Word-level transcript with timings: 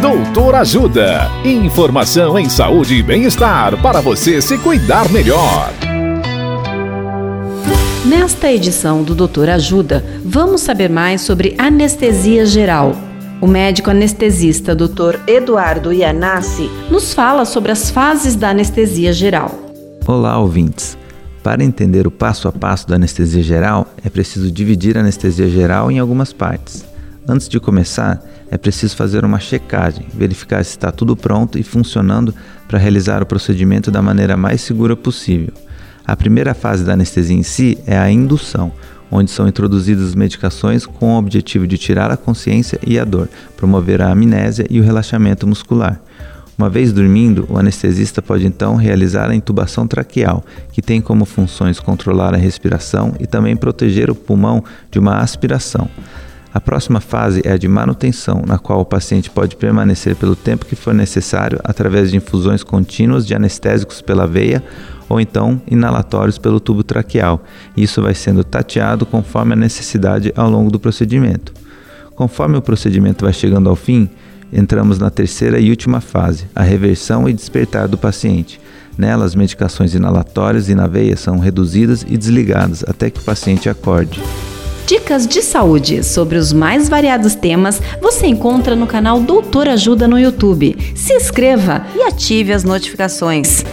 Doutor 0.00 0.54
Ajuda. 0.56 1.30
Informação 1.42 2.38
em 2.38 2.50
saúde 2.50 2.96
e 2.96 3.02
bem-estar 3.02 3.80
para 3.80 4.02
você 4.02 4.42
se 4.42 4.58
cuidar 4.58 5.10
melhor. 5.10 5.72
Nesta 8.04 8.52
edição 8.52 9.02
do 9.02 9.14
Doutor 9.14 9.48
Ajuda, 9.48 10.04
vamos 10.22 10.60
saber 10.60 10.90
mais 10.90 11.22
sobre 11.22 11.54
anestesia 11.58 12.44
geral. 12.44 12.94
O 13.40 13.46
médico 13.46 13.90
anestesista 13.90 14.74
Dr. 14.74 15.18
Eduardo 15.26 15.90
Ianassi 15.92 16.70
nos 16.90 17.14
fala 17.14 17.46
sobre 17.46 17.72
as 17.72 17.90
fases 17.90 18.36
da 18.36 18.50
anestesia 18.50 19.14
geral. 19.14 19.50
Olá, 20.06 20.38
ouvintes. 20.38 20.96
Para 21.42 21.64
entender 21.64 22.06
o 22.06 22.10
passo 22.10 22.48
a 22.48 22.52
passo 22.52 22.86
da 22.86 22.96
anestesia 22.96 23.42
geral, 23.42 23.86
é 24.04 24.10
preciso 24.10 24.50
dividir 24.50 24.98
a 24.98 25.00
anestesia 25.00 25.48
geral 25.48 25.90
em 25.90 25.98
algumas 25.98 26.34
partes. 26.34 26.84
Antes 27.28 27.48
de 27.48 27.58
começar, 27.58 28.22
é 28.52 28.56
preciso 28.56 28.94
fazer 28.94 29.24
uma 29.24 29.40
checagem, 29.40 30.06
verificar 30.14 30.64
se 30.64 30.70
está 30.70 30.92
tudo 30.92 31.16
pronto 31.16 31.58
e 31.58 31.62
funcionando 31.64 32.32
para 32.68 32.78
realizar 32.78 33.20
o 33.20 33.26
procedimento 33.26 33.90
da 33.90 34.00
maneira 34.00 34.36
mais 34.36 34.60
segura 34.60 34.94
possível. 34.94 35.52
A 36.06 36.14
primeira 36.14 36.54
fase 36.54 36.84
da 36.84 36.92
anestesia 36.92 37.36
em 37.36 37.42
si 37.42 37.78
é 37.84 37.98
a 37.98 38.08
indução, 38.08 38.70
onde 39.10 39.28
são 39.28 39.48
introduzidas 39.48 40.14
medicações 40.14 40.86
com 40.86 41.14
o 41.14 41.18
objetivo 41.18 41.66
de 41.66 41.76
tirar 41.76 42.12
a 42.12 42.16
consciência 42.16 42.78
e 42.86 42.96
a 42.96 43.04
dor, 43.04 43.28
promover 43.56 44.00
a 44.00 44.12
amnésia 44.12 44.64
e 44.70 44.78
o 44.78 44.84
relaxamento 44.84 45.48
muscular. 45.48 46.00
Uma 46.56 46.70
vez 46.70 46.92
dormindo, 46.92 47.44
o 47.50 47.58
anestesista 47.58 48.22
pode 48.22 48.46
então 48.46 48.76
realizar 48.76 49.30
a 49.30 49.34
intubação 49.34 49.84
traqueal, 49.86 50.44
que 50.72 50.80
tem 50.80 51.00
como 51.00 51.24
funções 51.24 51.80
controlar 51.80 52.34
a 52.34 52.38
respiração 52.38 53.14
e 53.18 53.26
também 53.26 53.56
proteger 53.56 54.10
o 54.10 54.14
pulmão 54.14 54.62
de 54.92 54.98
uma 55.00 55.18
aspiração. 55.18 55.90
A 56.56 56.60
próxima 56.60 57.00
fase 57.00 57.42
é 57.44 57.52
a 57.52 57.58
de 57.58 57.68
manutenção, 57.68 58.42
na 58.46 58.58
qual 58.58 58.80
o 58.80 58.84
paciente 58.86 59.28
pode 59.28 59.56
permanecer 59.56 60.16
pelo 60.16 60.34
tempo 60.34 60.64
que 60.64 60.74
for 60.74 60.94
necessário 60.94 61.60
através 61.62 62.10
de 62.10 62.16
infusões 62.16 62.62
contínuas 62.62 63.26
de 63.26 63.34
anestésicos 63.34 64.00
pela 64.00 64.26
veia 64.26 64.64
ou 65.06 65.20
então 65.20 65.60
inalatórios 65.70 66.38
pelo 66.38 66.58
tubo 66.58 66.82
traqueal. 66.82 67.44
Isso 67.76 68.00
vai 68.00 68.14
sendo 68.14 68.42
tateado 68.42 69.04
conforme 69.04 69.52
a 69.52 69.56
necessidade 69.56 70.32
ao 70.34 70.48
longo 70.48 70.70
do 70.70 70.80
procedimento. 70.80 71.52
Conforme 72.14 72.56
o 72.56 72.62
procedimento 72.62 73.26
vai 73.26 73.34
chegando 73.34 73.68
ao 73.68 73.76
fim, 73.76 74.08
entramos 74.50 74.98
na 74.98 75.10
terceira 75.10 75.60
e 75.60 75.68
última 75.68 76.00
fase, 76.00 76.46
a 76.54 76.62
reversão 76.62 77.28
e 77.28 77.34
despertar 77.34 77.86
do 77.86 77.98
paciente. 77.98 78.58
Nela, 78.96 79.26
as 79.26 79.34
medicações 79.34 79.94
inalatórias 79.94 80.70
e 80.70 80.74
na 80.74 80.86
veia 80.86 81.18
são 81.18 81.38
reduzidas 81.38 82.02
e 82.08 82.16
desligadas 82.16 82.82
até 82.88 83.10
que 83.10 83.20
o 83.20 83.24
paciente 83.24 83.68
acorde. 83.68 84.22
Dicas 84.86 85.26
de 85.26 85.42
saúde 85.42 86.02
sobre 86.04 86.38
os 86.38 86.52
mais 86.52 86.88
variados 86.88 87.34
temas 87.34 87.82
você 88.00 88.28
encontra 88.28 88.76
no 88.76 88.86
canal 88.86 89.18
Doutor 89.18 89.68
Ajuda 89.68 90.06
no 90.06 90.16
YouTube. 90.16 90.76
Se 90.94 91.12
inscreva 91.12 91.84
e 91.96 92.02
ative 92.02 92.52
as 92.52 92.62
notificações. 92.62 93.64